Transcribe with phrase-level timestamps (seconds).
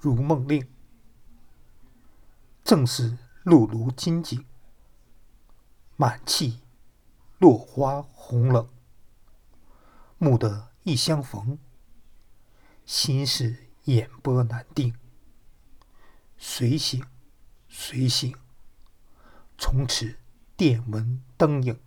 [0.00, 0.68] 如梦令。
[2.64, 4.44] 正是露如金井，
[5.96, 6.60] 满气
[7.38, 8.68] 落花红冷。
[10.18, 11.58] 蓦得一相逢，
[12.84, 14.94] 心事眼波难定。
[16.36, 17.04] 随醒，
[17.68, 18.36] 随醒，
[19.56, 20.16] 从此
[20.56, 21.80] 电文灯影。